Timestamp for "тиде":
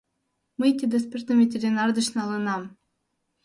0.79-0.97